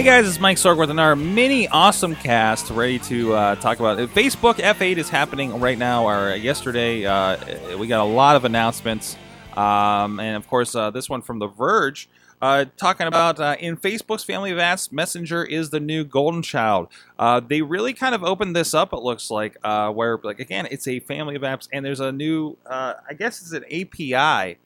[0.00, 3.98] Hey guys, it's Mike Sorg with another mini awesome cast ready to uh, talk about
[3.98, 4.08] it.
[4.14, 7.04] Facebook F8 is happening right now, or yesterday.
[7.04, 9.16] Uh, we got a lot of announcements.
[9.56, 12.08] Um, and of course, uh, this one from The Verge
[12.40, 16.88] uh, talking about uh, in Facebook's family of apps, Messenger is the new golden child.
[17.18, 20.88] Uh, they really kind of opened this up, it looks like, where, like, again, it's
[20.88, 24.56] a family of apps, and there's a new, I guess it's an API.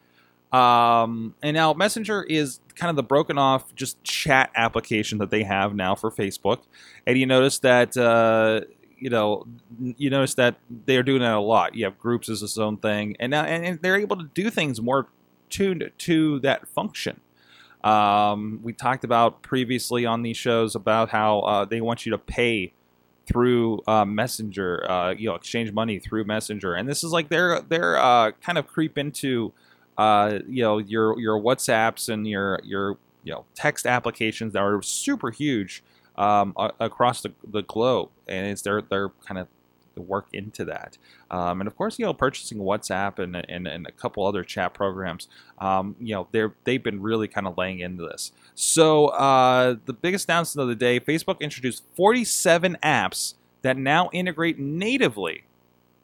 [0.54, 5.42] Um, and now Messenger is kind of the broken off just chat application that they
[5.42, 6.60] have now for Facebook.
[7.08, 8.60] And you notice that uh,
[8.96, 9.46] you know
[9.78, 11.74] you notice that they're doing that a lot.
[11.74, 14.80] You have groups as its own thing, and now and they're able to do things
[14.80, 15.08] more
[15.50, 17.20] tuned to that function.
[17.82, 22.18] Um, we talked about previously on these shows about how uh, they want you to
[22.18, 22.72] pay
[23.26, 27.60] through uh, Messenger, uh, you know, exchange money through Messenger, and this is like they're
[27.60, 29.52] they're uh, kind of creep into
[29.98, 34.82] uh, you know your your WhatsApps and your your you know text applications that are
[34.82, 35.82] super huge
[36.16, 39.48] um, across the, the globe, and it's they're they're kind of
[39.96, 40.98] work into that.
[41.30, 44.74] Um, and of course, you know, purchasing WhatsApp and, and, and a couple other chat
[44.74, 45.28] programs,
[45.58, 48.32] um, you know, they're, they've been really kind of laying into this.
[48.54, 54.58] So uh, the biggest announcement of the day, Facebook introduced 47 apps that now integrate
[54.58, 55.44] natively,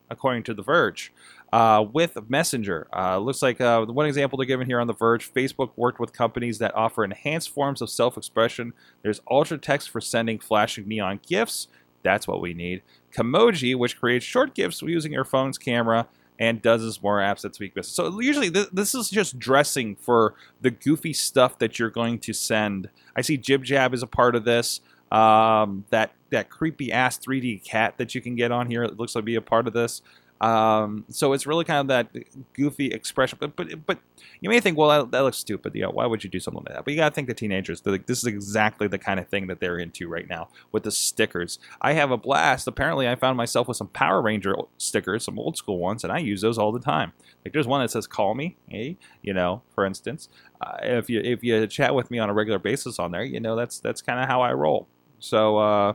[0.08, 1.12] according to The Verge
[1.52, 2.86] uh, with Messenger.
[2.94, 6.12] Uh, looks like uh, one example they're giving here on The Verge Facebook worked with
[6.12, 8.72] companies that offer enhanced forms of self expression.
[9.02, 11.68] There's Ultra Text for sending flashing neon GIFs.
[12.02, 12.82] That's what we need.
[13.14, 16.06] Camoji, which creates short GIFs using your phone's camera
[16.38, 17.94] and dozens more apps that speak business.
[17.94, 22.32] So usually th- this is just dressing for the goofy stuff that you're going to
[22.32, 22.88] send.
[23.14, 24.80] I see Jib Jab is a part of this.
[25.12, 29.16] Um, that that creepy ass 3D cat that you can get on here it looks
[29.16, 30.02] like be a part of this.
[30.40, 33.38] Um, so it's really kind of that goofy expression.
[33.40, 33.98] But but but
[34.40, 35.74] you may think, well, that, that looks stupid.
[35.74, 36.84] You know, why would you do something like that?
[36.84, 37.84] But you got to think the teenagers.
[37.84, 40.90] Like, this is exactly the kind of thing that they're into right now with the
[40.90, 41.58] stickers.
[41.82, 42.66] I have a blast.
[42.66, 46.18] Apparently, I found myself with some Power Ranger stickers, some old school ones, and I
[46.18, 47.12] use those all the time.
[47.44, 50.28] Like there's one that says "Call me," hey, you know, for instance.
[50.60, 53.40] Uh, if you if you chat with me on a regular basis on there, you
[53.40, 54.86] know that's that's kind of how I roll.
[55.18, 55.92] So uh,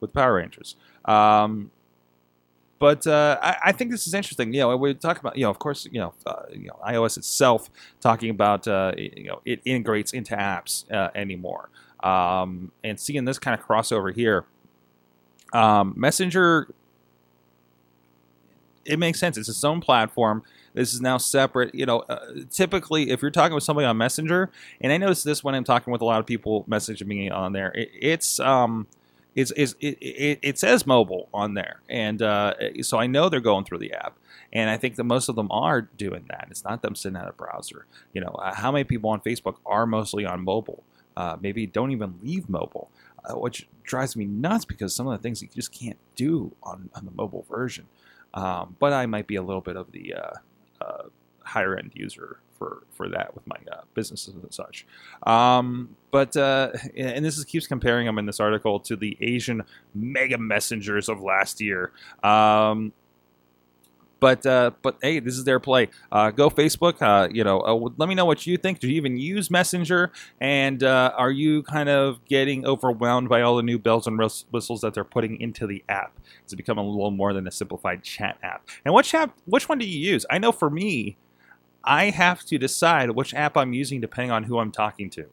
[0.00, 0.76] with Power Rangers.
[1.04, 1.70] Um,
[2.80, 4.54] but uh, I, I, think this is interesting.
[4.54, 7.18] You know, we talk about, you know, of course, you know, uh, you know iOS
[7.18, 7.70] itself
[8.00, 11.68] talking about, uh, you know, it integrates into apps uh, anymore,
[12.02, 14.46] um, and seeing this kind of crossover here,
[15.52, 16.68] um, Messenger,
[18.86, 19.36] it makes sense.
[19.36, 20.42] It's its own platform.
[20.72, 21.74] This is now separate.
[21.74, 22.18] You know, uh,
[22.50, 25.92] typically, if you're talking with somebody on Messenger, and I notice this when I'm talking
[25.92, 28.86] with a lot of people messaging me on there, it, it's um,
[29.34, 33.40] it's, it's it, it, it, says mobile on there, and uh, so I know they're
[33.40, 34.18] going through the app,
[34.52, 36.48] and I think that most of them are doing that.
[36.50, 37.86] It's not them sitting at a browser.
[38.12, 40.82] You know, uh, how many people on Facebook are mostly on mobile?
[41.16, 42.90] Uh, maybe don't even leave mobile,
[43.24, 46.90] uh, which drives me nuts because some of the things you just can't do on,
[46.94, 47.86] on the mobile version.
[48.34, 50.32] Um, but I might be a little bit of the uh,
[50.80, 51.02] uh,
[51.50, 54.86] higher end user for for that with my uh, businesses and such.
[55.24, 59.62] Um, but uh, and this is, keeps comparing them in this article to the Asian
[59.94, 61.92] mega messengers of last year.
[62.22, 62.92] Um,
[64.20, 65.88] but uh, but hey, this is their play.
[66.12, 67.00] Uh, go Facebook.
[67.00, 68.78] Uh, you know, uh, let me know what you think.
[68.78, 70.12] Do you even use Messenger?
[70.40, 74.82] And uh, are you kind of getting overwhelmed by all the new bells and whistles
[74.82, 76.12] that they're putting into the app?
[76.44, 78.68] It's become a little more than a simplified chat app.
[78.84, 79.36] And which app?
[79.46, 80.26] Which one do you use?
[80.30, 81.16] I know for me,
[81.84, 85.26] I have to decide which app I'm using depending on who I'm talking to.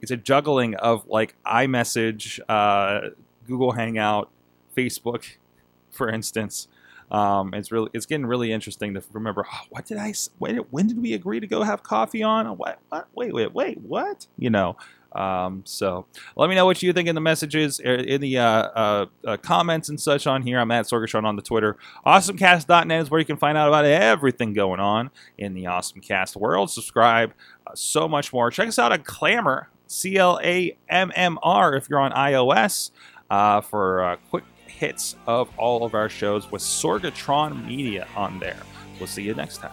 [0.00, 3.10] It's a juggling of like iMessage, uh,
[3.46, 4.30] Google Hangout,
[4.76, 5.36] Facebook,
[5.90, 6.68] for instance.
[7.10, 9.44] Um, it's really it's getting really interesting to remember.
[9.50, 10.12] Oh, what did I?
[10.38, 12.46] When, when did we agree to go have coffee on?
[12.58, 12.80] What?
[12.90, 13.08] What?
[13.14, 13.80] Wait, wait, wait.
[13.80, 14.26] What?
[14.36, 14.76] You know.
[15.12, 18.44] Um, so let me know what you think in the messages, er, in the uh,
[18.44, 20.58] uh, uh, comments and such on here.
[20.58, 21.76] I'm at Sorgatron on the Twitter.
[22.06, 26.70] AwesomeCast.net is where you can find out about everything going on in the AwesomeCast world.
[26.70, 27.32] Subscribe,
[27.66, 28.50] uh, so much more.
[28.50, 32.90] Check us out at Clammr, C L A M M R, if you're on iOS,
[33.30, 38.62] uh, for uh, quick hits of all of our shows with Sorgatron Media on there.
[38.98, 39.72] We'll see you next time.